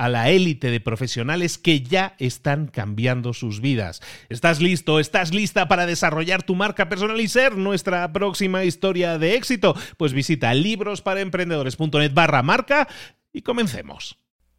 [0.00, 4.00] a la élite de profesionales que ya están cambiando sus vidas.
[4.30, 4.98] ¿Estás listo?
[4.98, 9.76] ¿Estás lista para desarrollar tu marca personal y ser nuestra próxima historia de éxito?
[9.98, 12.88] Pues visita librosparaemprendedores.net barra marca
[13.30, 14.16] y comencemos.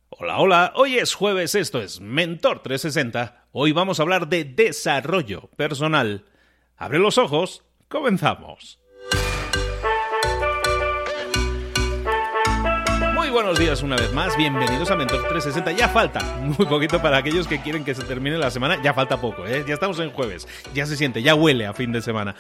[0.10, 3.48] Hola, hola, hoy es jueves, esto es Mentor 360.
[3.52, 6.26] Hoy vamos a hablar de desarrollo personal.
[6.78, 8.81] Abre los ojos, comenzamos.
[13.32, 15.72] Buenos días una vez más, bienvenidos a Mentor 360.
[15.72, 19.22] Ya falta muy poquito para aquellos que quieren que se termine la semana, ya falta
[19.22, 19.64] poco, ¿eh?
[19.66, 22.36] ya estamos en jueves, ya se siente, ya huele a fin de semana.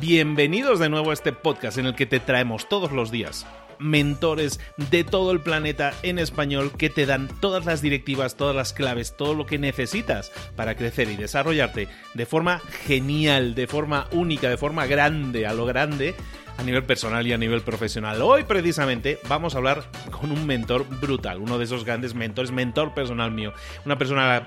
[0.00, 3.46] Bienvenidos de nuevo a este podcast en el que te traemos todos los días
[3.80, 4.58] mentores
[4.90, 9.16] de todo el planeta en español que te dan todas las directivas, todas las claves,
[9.16, 14.56] todo lo que necesitas para crecer y desarrollarte de forma genial, de forma única, de
[14.56, 16.16] forma grande, a lo grande
[16.58, 18.20] a nivel personal y a nivel profesional.
[18.20, 22.94] Hoy precisamente vamos a hablar con un mentor brutal, uno de esos grandes mentores, mentor
[22.94, 23.52] personal mío,
[23.86, 24.44] una persona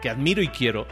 [0.00, 0.86] que admiro y quiero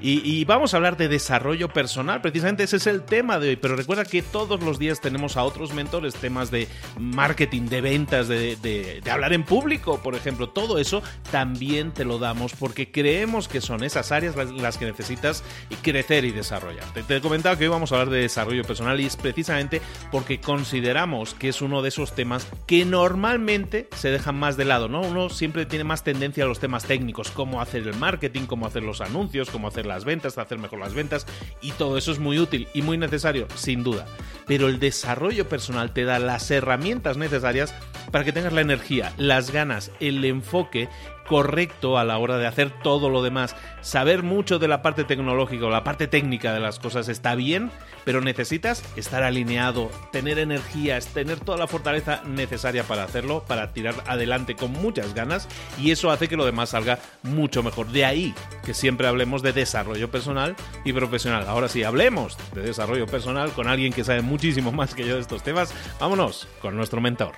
[0.00, 3.76] y, vamos a hablar de desarrollo personal, precisamente ese es el tema de hoy, pero
[3.76, 6.68] recuerda que todos los días tenemos a otros mentores, temas de
[6.98, 12.52] marketing, de ventas, de, hablar en público, por ejemplo, todo eso también te lo damos
[12.52, 15.42] porque creemos que son esas áreas las, que necesitas
[15.82, 16.84] crecer y desarrollar.
[16.92, 19.80] Te, te he comentado que hoy vamos a hablar de desarrollo personal y es precisamente
[20.10, 24.88] porque consideramos que es uno de esos temas que normalmente se dejan más de lado,
[24.88, 25.00] ¿no?
[25.00, 28.82] Uno siempre tiene más tendencia a los temas técnicos, cómo hacer el marketing, cómo hacer
[28.82, 31.26] los anuncios, cómo hacer la las ventas, hacer mejor las ventas
[31.62, 34.06] y todo eso es muy útil y muy necesario, sin duda.
[34.46, 37.72] Pero el desarrollo personal te da las herramientas necesarias
[38.10, 40.88] para que tengas la energía, las ganas, el enfoque
[41.26, 43.56] correcto a la hora de hacer todo lo demás.
[43.80, 47.70] Saber mucho de la parte tecnológica o la parte técnica de las cosas está bien,
[48.04, 53.94] pero necesitas estar alineado, tener energías, tener toda la fortaleza necesaria para hacerlo, para tirar
[54.06, 55.48] adelante con muchas ganas
[55.80, 57.88] y eso hace que lo demás salga mucho mejor.
[57.88, 61.44] De ahí que siempre hablemos de desarrollo personal y profesional.
[61.48, 65.20] Ahora sí, hablemos de desarrollo personal con alguien que sabe muchísimo más que yo de
[65.20, 65.74] estos temas.
[66.00, 67.32] Vámonos con nuestro mentor.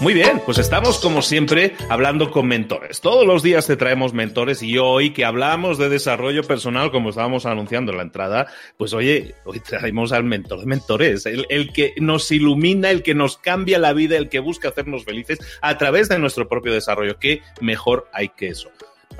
[0.00, 3.02] Muy bien, pues estamos como siempre hablando con mentores.
[3.02, 7.44] Todos los días te traemos mentores y hoy que hablamos de desarrollo personal, como estábamos
[7.44, 8.46] anunciando en la entrada,
[8.78, 13.14] pues oye, hoy traemos al mentor de mentores, el, el que nos ilumina, el que
[13.14, 17.18] nos cambia la vida, el que busca hacernos felices a través de nuestro propio desarrollo.
[17.18, 18.70] ¿Qué mejor hay que eso?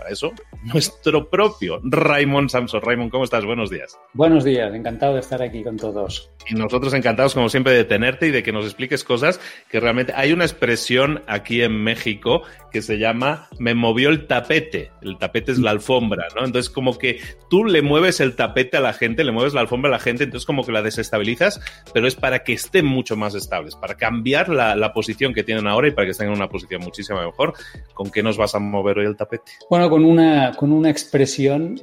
[0.01, 0.33] Para eso,
[0.65, 2.81] nuestro propio Raymond Samson.
[2.81, 3.45] Raymond, ¿cómo estás?
[3.45, 3.99] Buenos días.
[4.15, 6.31] Buenos días, encantado de estar aquí con todos.
[6.49, 10.15] Y nosotros encantados, como siempre, de tenerte y de que nos expliques cosas que realmente
[10.17, 12.43] hay una expresión aquí en México
[12.73, 14.91] que se llama me movió el tapete.
[15.03, 16.47] El tapete es la alfombra, ¿no?
[16.47, 17.21] Entonces, como que
[17.51, 20.25] tú le mueves el tapete a la gente, le mueves la alfombra a la gente,
[20.25, 21.61] entonces como que la desestabilizas,
[21.93, 25.67] pero es para que estén mucho más estables, para cambiar la, la posición que tienen
[25.67, 27.53] ahora y para que estén en una posición muchísimo mejor.
[27.93, 29.53] ¿Con qué nos vas a mover hoy el tapete?
[29.69, 31.81] Bueno, con una, con una expresión,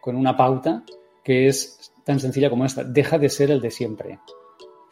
[0.00, 0.84] con una pauta
[1.24, 2.84] que es tan sencilla como esta.
[2.84, 4.18] Deja de ser el de siempre.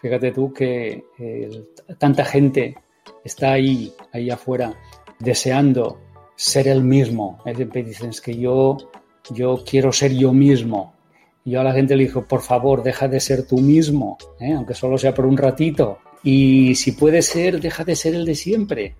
[0.00, 1.04] Fíjate tú que
[1.98, 2.76] tanta gente
[3.24, 4.74] está ahí, ahí afuera,
[5.18, 5.98] deseando
[6.36, 7.38] ser el mismo.
[7.54, 8.76] Siempre dicen que yo,
[9.32, 10.94] yo quiero ser yo mismo.
[11.44, 14.52] Y yo a la gente le digo, por favor, deja de ser tú mismo, ¿eh?
[14.52, 15.98] aunque solo sea por un ratito.
[16.22, 18.94] Y si puede ser, deja de ser el de siempre.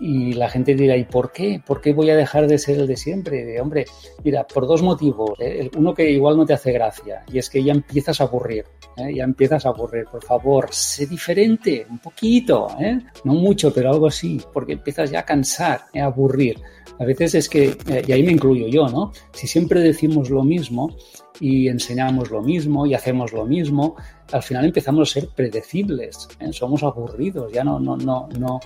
[0.00, 1.60] Y la gente dirá, ¿y por qué?
[1.64, 3.44] ¿Por qué voy a dejar de ser el de siempre?
[3.44, 3.84] De, hombre,
[4.22, 5.38] mira, por dos motivos.
[5.40, 5.70] ¿eh?
[5.76, 8.64] Uno que igual no te hace gracia, y es que ya empiezas a aburrir.
[8.96, 9.14] ¿eh?
[9.14, 10.04] Ya empiezas a aburrir.
[10.10, 12.98] Por favor, sé diferente, un poquito, ¿eh?
[13.24, 16.60] no mucho, pero algo así, porque empiezas ya a cansar, a aburrir.
[16.98, 17.76] A veces es que,
[18.06, 19.12] y ahí me incluyo yo, ¿no?
[19.32, 20.94] Si siempre decimos lo mismo
[21.40, 23.96] y enseñamos lo mismo y hacemos lo mismo,
[24.32, 28.60] al final empezamos a ser predecibles, somos aburridos, ya no, no, no, no,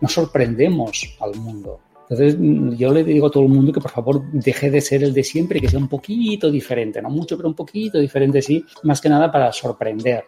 [0.00, 1.80] no sorprendemos al mundo.
[2.08, 2.36] Entonces,
[2.76, 5.22] yo le digo a todo el mundo que por favor deje de ser el de
[5.22, 9.00] siempre y que sea un poquito diferente, no mucho, pero un poquito diferente, sí, más
[9.00, 10.24] que nada para sorprender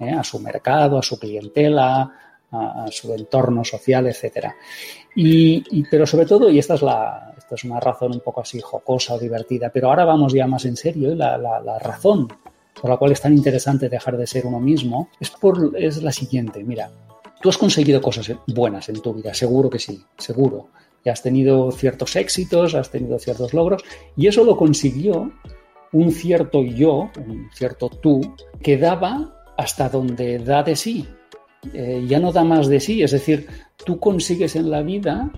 [0.00, 0.10] ¿eh?
[0.10, 4.54] a su mercado, a su clientela, a, su entorno social, etcétera.
[5.14, 8.60] Y, pero sobre todo, y esta es, la, esta es una razón un poco así
[8.60, 11.16] jocosa o divertida, pero ahora vamos ya más en serio, ¿eh?
[11.16, 12.28] la, la, razón
[12.80, 16.12] por la cual es tan interesante dejar de ser uno mismo es, por, es la
[16.12, 16.90] siguiente, mira,
[17.40, 20.68] tú has conseguido cosas buenas en tu vida, seguro que sí, seguro.
[21.04, 23.82] Y has tenido ciertos éxitos, has tenido ciertos logros,
[24.16, 25.30] y eso lo consiguió
[25.92, 31.08] un cierto yo, un cierto tú, que daba hasta donde da de sí.
[31.72, 33.46] Eh, ya no da más de sí, es decir,
[33.84, 35.30] tú consigues en la vida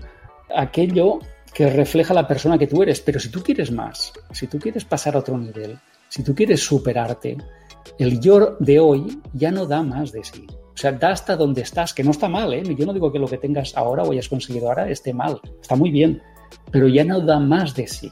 [0.55, 1.19] aquello
[1.53, 4.85] que refleja la persona que tú eres, pero si tú quieres más, si tú quieres
[4.85, 5.77] pasar a otro nivel,
[6.07, 7.37] si tú quieres superarte,
[7.97, 10.45] el yo de hoy ya no da más de sí.
[10.51, 12.63] O sea, da hasta donde estás, que no está mal, ¿eh?
[12.77, 15.75] Yo no digo que lo que tengas ahora o hayas conseguido ahora esté mal, está
[15.75, 16.21] muy bien,
[16.71, 18.11] pero ya no da más de sí.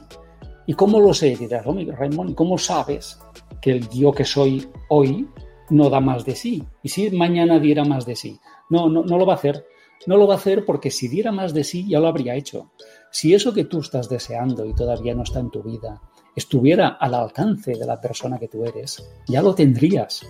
[0.66, 1.34] ¿Y cómo lo sé?
[1.34, 3.18] Dirás, oh, Raymond, ¿cómo sabes
[3.62, 5.26] que el yo que soy hoy
[5.70, 6.64] no da más de sí?
[6.82, 8.38] ¿Y si mañana diera más de sí?
[8.70, 9.66] No, no, no lo va a hacer.
[10.06, 12.70] No lo va a hacer porque si diera más de sí ya lo habría hecho.
[13.10, 16.00] Si eso que tú estás deseando y todavía no está en tu vida,
[16.36, 20.24] estuviera al alcance de la persona que tú eres, ya lo tendrías,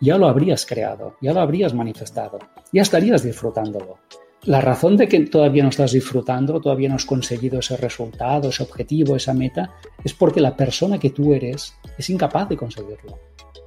[0.00, 2.38] ya lo habrías creado, ya lo habrías manifestado,
[2.72, 3.98] ya estarías disfrutándolo.
[4.44, 8.62] La razón de que todavía no estás disfrutando, todavía no has conseguido ese resultado, ese
[8.62, 9.74] objetivo, esa meta,
[10.04, 13.18] es porque la persona que tú eres es incapaz de conseguirlo.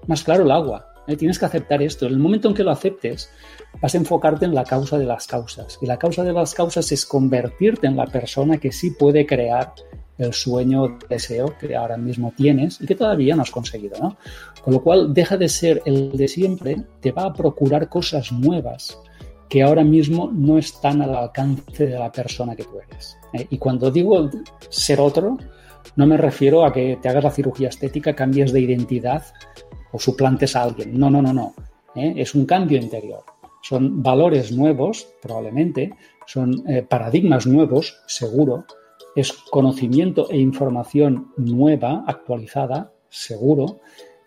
[0.06, 0.85] Más claro el agua.
[1.07, 1.15] ¿Eh?
[1.15, 2.06] Tienes que aceptar esto.
[2.06, 3.31] En el momento en que lo aceptes,
[3.81, 5.77] vas a enfocarte en la causa de las causas.
[5.81, 9.74] Y la causa de las causas es convertirte en la persona que sí puede crear
[10.18, 14.18] el sueño, deseo que ahora mismo tienes y que todavía no has conseguido, ¿no?
[14.63, 18.98] Con lo cual, deja de ser el de siempre, te va a procurar cosas nuevas
[19.48, 23.18] que ahora mismo no están al alcance de la persona que tú eres.
[23.33, 23.48] ¿eh?
[23.50, 24.30] Y cuando digo
[24.69, 25.38] ser otro,
[25.95, 29.24] no me refiero a que te hagas la cirugía estética, cambies de identidad
[29.91, 30.97] o suplantes a alguien.
[30.99, 31.53] No, no, no, no.
[31.95, 32.13] ¿eh?
[32.17, 33.23] Es un cambio interior.
[33.61, 35.93] Son valores nuevos, probablemente,
[36.25, 38.65] son eh, paradigmas nuevos, seguro,
[39.15, 43.79] es conocimiento e información nueva, actualizada, seguro,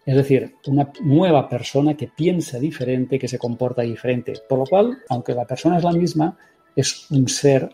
[0.05, 4.35] es decir, una nueva persona que piensa diferente, que se comporta diferente.
[4.49, 6.37] Por lo cual, aunque la persona es la misma,
[6.75, 7.71] es un ser,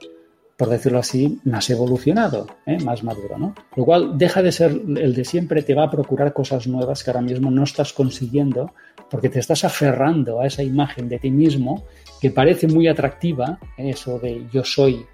[0.56, 2.79] por decirlo así, más evolucionado, ¿eh?
[2.82, 3.37] más maduro.
[3.38, 3.55] ¿no?
[3.76, 7.11] Lo cual deja de ser el de siempre, te va a procurar cosas nuevas que
[7.11, 8.73] ahora mismo no estás consiguiendo
[9.11, 11.85] porque te estás aferrando a esa imagen de ti mismo
[12.20, 15.05] que parece muy atractiva, eso de yo soy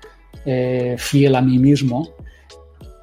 [0.46, 2.08] eh, fiel a mí mismo,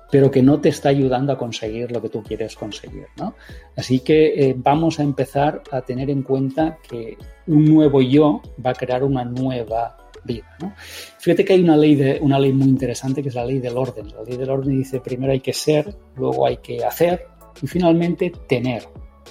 [0.09, 3.07] pero que no te está ayudando a conseguir lo que tú quieres conseguir.
[3.17, 3.35] ¿no?
[3.75, 7.17] Así que eh, vamos a empezar a tener en cuenta que
[7.47, 9.97] un nuevo yo va a crear una nueva
[11.19, 13.77] Fíjate que hay una ley, de, una ley muy interesante que es la ley del
[13.77, 14.09] orden.
[14.09, 17.27] La ley del orden dice primero hay que ser, luego hay que hacer
[17.61, 18.83] y finalmente tener.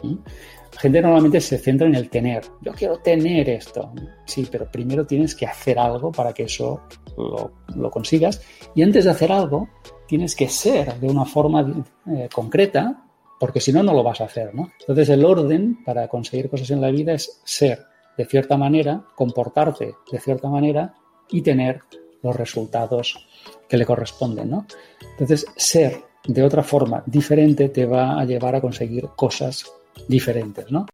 [0.03, 2.45] La gente normalmente se centra en el tener.
[2.61, 3.93] Yo quiero tener esto.
[4.27, 6.83] Sí, pero primero tienes que hacer algo para que eso
[7.17, 8.41] lo, consigas.
[8.75, 9.69] Y antes de hacer algo,
[10.07, 13.05] tienes que ser de una forma eh, concreta,
[13.41, 14.55] porque si no, no lo vas a hacer.
[14.55, 14.71] ¿no?
[14.81, 17.88] Entonces, el orden para conseguir cosas en la vida es ser
[18.19, 20.95] de cierta manera, comportarte de cierta manera
[21.31, 21.81] y tener
[22.23, 23.27] los resultados
[23.69, 24.51] que le corresponden.
[24.51, 24.67] ¿no?
[25.13, 29.65] Entonces, ser de otra forma diferente te va a llevar a conseguir cosas
[30.09, 30.87] diferentes, ¿no?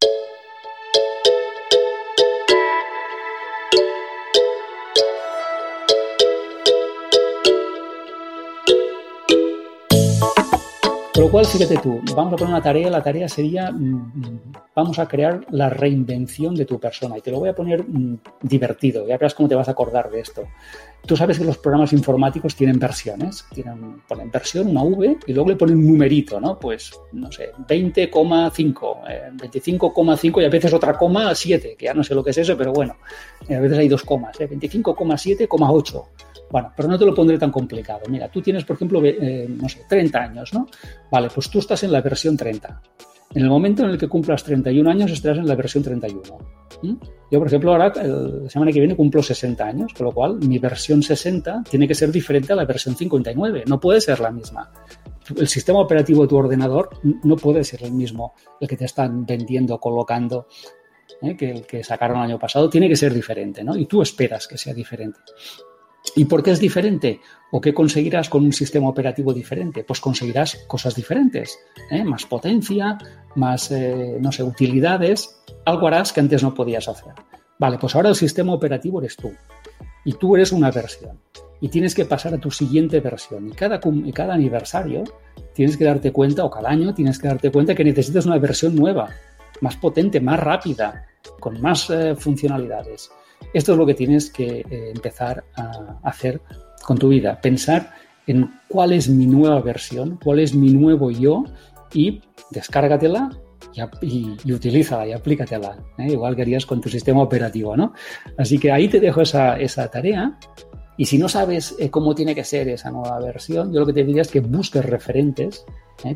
[11.15, 14.41] Con lo cual, fíjate tú, vamos a poner una tarea, la tarea sería mm,
[14.75, 17.17] vamos a crear la reinvención de tu persona.
[17.17, 20.11] Y te lo voy a poner mm, divertido, ya verás cómo te vas a acordar
[20.11, 20.43] de esto.
[21.07, 25.51] Tú sabes que los programas informáticos tienen versiones, tienen, ponen versión, una V, y luego
[25.51, 26.59] le ponen un numerito, ¿no?
[26.59, 32.03] Pues, no sé, 20,5, 25,5 eh, y a veces otra coma 7, que ya no
[32.03, 32.97] sé lo que es eso, pero bueno,
[33.51, 34.49] a veces hay dos comas, ¿eh?
[34.49, 36.05] 25,7,8.
[36.51, 38.01] Bueno, pero no te lo pondré tan complicado.
[38.09, 40.69] Mira, tú tienes, por ejemplo, eh, no sé, 30 años, ¿no?
[41.11, 42.81] Vale, pues tú estás en la versión 30.
[43.35, 46.23] En el momento en el que cumplas 31 años estarás en la versión 31.
[47.31, 50.59] Yo, por ejemplo, ahora, la semana que viene, cumplo 60 años, con lo cual mi
[50.59, 53.65] versión 60 tiene que ser diferente a la versión 59.
[53.67, 54.71] No puede ser la misma.
[55.37, 59.27] El sistema operativo de tu ordenador no puede ser el mismo, el que te están
[59.27, 60.47] vendiendo, colocando,
[61.23, 61.37] ¿eh?
[61.37, 62.71] que el que sacaron el año pasado.
[62.71, 63.77] Tiene que ser diferente, ¿no?
[63.77, 65.19] Y tú esperas que sea diferente.
[66.17, 67.21] ¿Y por qué es diferente?
[67.51, 69.85] ¿O qué conseguirás con un sistema operativo diferente?
[69.85, 71.59] Pues conseguirás cosas diferentes,
[71.91, 72.05] ¿eh?
[72.05, 72.99] más potencia,
[73.35, 77.15] más, eh, no sé, utilidades, algo harás que antes no podías hacer.
[77.59, 79.33] Vale, pues ahora el sistema operativo eres tú.
[80.05, 81.19] Y tú eres una versión.
[81.61, 83.49] Y tienes que pasar a tu siguiente versión.
[83.49, 85.05] Y cada, y cada aniversario
[85.55, 88.77] tienes que darte cuenta, o cada año tienes que darte cuenta que necesitas una versión
[88.77, 89.09] nueva,
[89.61, 91.07] más potente, más rápida,
[91.41, 93.11] con más eh, funcionalidades.
[93.53, 96.41] Esto es lo que tienes que eh, empezar a hacer
[96.85, 97.95] con tu vida, pensar
[98.27, 101.45] en cuál es mi nueva versión, cuál es mi nuevo yo
[101.93, 103.31] y descárgatela
[104.03, 106.09] y, y, utilízala y aplícatela, ¿eh?
[106.09, 107.93] igual que harías con tu sistema operativo, ¿no?
[108.39, 110.39] Así que ahí te dejo esa, tarea.
[110.97, 113.93] Y si no sabes eh, cómo tiene que ser esa nueva versión, yo lo que
[113.93, 115.65] te diría es que busques referentes,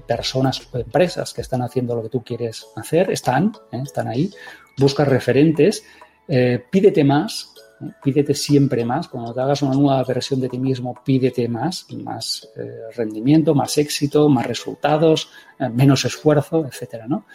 [0.06, 4.30] personas o empresas que están haciendo lo que tú quieres hacer, están, están ahí,
[4.76, 5.82] busca referentes
[6.28, 7.86] eh, pídete más, ¿eh?
[8.02, 9.08] pídete siempre más.
[9.08, 13.78] Cuando te hagas una nueva versión de ti mismo, pídete más, más eh, rendimiento, más
[13.78, 15.30] éxito, más resultados,
[15.72, 17.26] menos esfuerzo, etcétera, ¿no?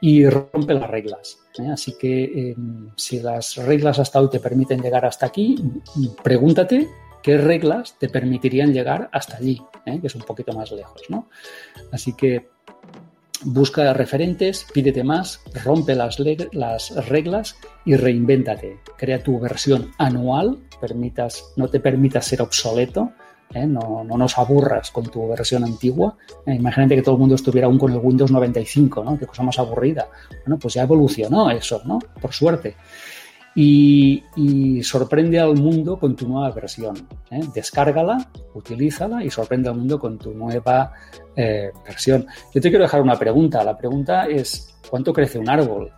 [0.00, 1.38] Y rompe las reglas.
[1.70, 2.54] Así que
[2.96, 5.62] si las reglas hasta hoy te permiten llegar hasta aquí,
[6.22, 6.88] pregúntate
[7.22, 11.28] qué reglas te permitirían llegar hasta allí, que es un poquito más lejos, ¿no?
[11.92, 12.48] Así que
[13.44, 16.18] busca referentes, pídete más, rompe las,
[16.52, 18.78] las reglas y reinvéntate.
[18.96, 23.12] Crea tu versión anual, permitas, no te permitas ser obsoleto,
[23.54, 23.66] ¿eh?
[23.66, 26.16] no, no, nos aburras con tu versión antigua.
[26.46, 29.18] Eh, imagínate que todo el mundo estuviera aún con el Windows 95, ¿no?
[29.18, 30.08] Qué cosa más aburrida.
[30.44, 31.98] Bueno, pues ya evolucionó eso, ¿no?
[32.20, 32.76] Por suerte
[33.54, 36.96] y, sorprende al mundo con tu nueva versión.
[37.30, 37.40] ¿eh?
[37.54, 40.92] Descárgala, utilízala y sorprende al mundo con tu nueva
[41.36, 42.26] eh, versión.
[42.54, 43.62] Yo te quiero dejar una pregunta.
[43.64, 45.90] La pregunta es, ¿cuánto crece un árbol?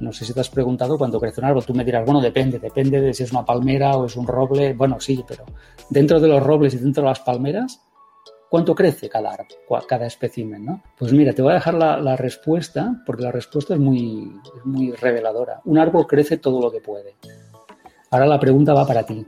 [0.00, 1.64] No sé si te has preguntado cuánto crece un árbol.
[1.64, 4.74] Tú me dirás, bueno, depende, depende de si es una palmera o es un roble.
[4.74, 5.44] Bueno, sí, pero
[5.90, 7.82] dentro de los robles y dentro de las palmeras,
[8.52, 9.34] ¿Cuánto crece cada,
[9.88, 10.66] cada espécimen?
[10.66, 10.82] ¿no?
[10.98, 14.30] Pues mira, te voy a dejar la, respuesta, porque la respuesta es muy,
[14.64, 15.62] muy reveladora.
[15.64, 17.16] Un árbol crece todo lo que puede.
[18.10, 19.26] Ahora la pregunta va para ti.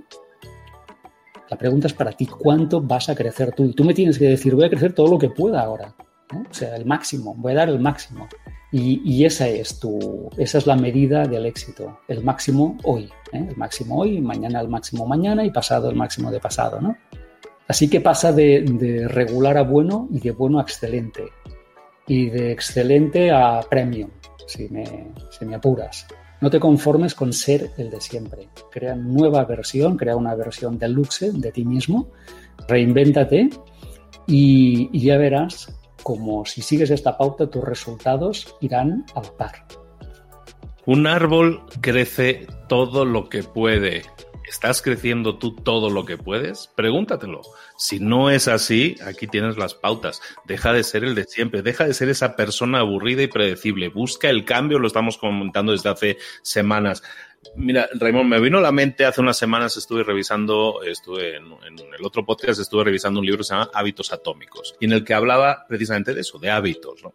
[1.48, 3.64] La pregunta es para ti, ¿cuánto vas a crecer tú?
[3.64, 5.94] Y tú me tienes que decir, voy a crecer todo lo que pueda ahora.
[6.30, 8.28] O sea, el máximo, voy a dar el máximo.
[8.72, 13.46] Y, esa es tu, esa es la medida del éxito, el máximo hoy, ¿eh?
[13.48, 16.94] el máximo hoy, mañana el máximo mañana y pasado el máximo de pasado, ¿no?
[17.66, 21.24] Así que pasa de, regular a bueno y de bueno a excelente.
[22.06, 24.10] Y de excelente a premium,
[24.46, 26.06] si me, apuras.
[26.40, 28.48] No te conformes con ser el de siempre.
[28.70, 32.10] Crea nueva versión, crea una versión deluxe de ti mismo,
[32.68, 33.48] reinvéntate
[34.26, 39.64] y, y ya verás como si sigues esta pauta tus resultados irán a par.
[40.84, 44.02] Un árbol crece todo lo que puede
[44.54, 46.70] ¿Estás creciendo tú todo lo que puedes?
[46.76, 47.40] Pregúntatelo.
[47.76, 50.22] Si no es así, aquí tienes las pautas.
[50.44, 53.88] Deja de ser el de siempre, deja de ser esa persona aburrida y predecible.
[53.88, 57.02] Busca el cambio, lo estamos comentando desde hace semanas.
[57.56, 61.46] Mira, Raymond, me vino a la mente hace unas semanas estuve revisando, estuve en,
[61.98, 65.04] el otro podcast, estuve revisando un libro que se llama Hábitos Atómicos, y en el
[65.04, 67.12] que hablaba precisamente de eso, de hábitos, ¿no?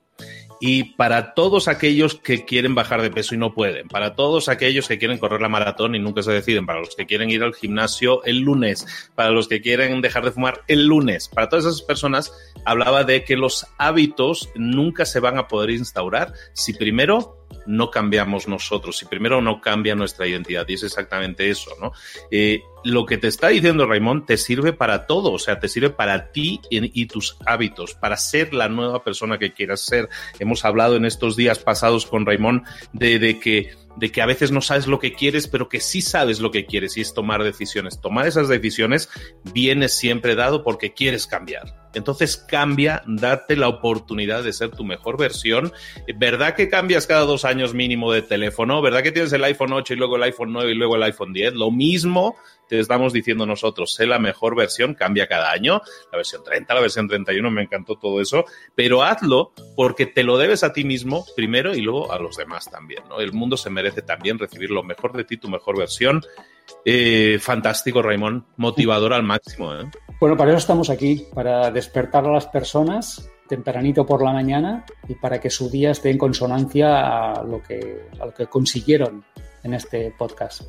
[0.59, 4.87] Y para todos aquellos que quieren bajar de peso y no pueden, para todos aquellos
[4.87, 7.53] que quieren correr la maratón y nunca se deciden, para los que quieren ir al
[7.53, 8.85] gimnasio el lunes,
[9.15, 12.33] para los que quieren dejar de fumar el lunes, para todas esas personas,
[12.65, 18.47] hablaba de que los hábitos nunca se van a poder instaurar si primero no cambiamos
[18.47, 20.65] nosotros, si primero no cambia nuestra identidad.
[20.67, 21.91] Y es exactamente eso, ¿no?
[22.31, 25.89] Eh, lo que te está diciendo Raymond te sirve para todo, o sea, te sirve
[25.89, 30.09] para ti y, tus hábitos, para ser la nueva persona que quieras ser.
[30.39, 32.63] Hemos hablado en estos días pasados con Raymond
[32.93, 36.39] de, que de que a veces no sabes lo que quieres, pero que sí sabes
[36.39, 37.99] lo que quieres y es tomar decisiones.
[37.99, 39.09] Tomar esas decisiones
[39.53, 45.17] viene siempre dado porque quieres cambiar Entonces cambia, date la oportunidad de ser tu mejor
[45.17, 45.71] versión.
[46.15, 48.81] ¿Verdad que cambias cada dos años mínimo de teléfono?
[48.81, 51.33] ¿Verdad que tienes el iPhone 8 y luego el iPhone 9 y luego el iPhone
[51.33, 51.53] 10?
[51.53, 52.35] Lo mismo
[52.69, 55.81] te estamos diciendo nosotros, sé la mejor versión, cambia cada año,
[56.11, 60.37] la versión 30, la versión 31, me encantó todo eso, pero hazlo porque te lo
[60.37, 63.19] debes a ti mismo primero y luego a los demás también, ¿no?
[63.19, 66.21] El mundo se merece también recibir lo mejor de ti, tu mejor versión.
[66.85, 69.73] Eh, fantástico, Raymond, motivador al máximo.
[69.73, 69.89] ¿eh?
[70.19, 75.15] Bueno, para eso estamos aquí, para despertar a las personas tempranito por la mañana y
[75.15, 79.25] para que su día esté en consonancia a lo que, a lo que consiguieron
[79.63, 80.61] en este podcast.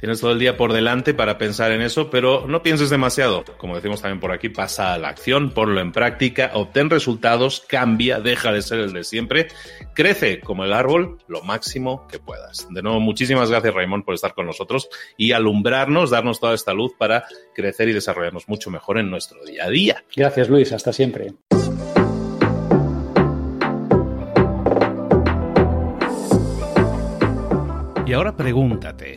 [0.00, 3.44] Tienes todo el día por delante para pensar en eso, pero no pienses demasiado.
[3.56, 8.20] Como decimos también por aquí, pasa a la acción, ponlo en práctica, obtén resultados, cambia,
[8.20, 9.48] deja de ser el de siempre,
[9.94, 12.68] crece como el árbol lo máximo que puedas.
[12.70, 16.92] De nuevo, muchísimas gracias Raymond por estar con nosotros y alumbrarnos, darnos toda esta luz
[16.96, 20.04] para crecer y desarrollarnos mucho mejor en nuestro día a día.
[20.14, 21.32] Gracias Luis, hasta siempre.
[28.08, 29.16] Y ahora pregúntate,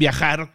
[0.00, 0.54] viajar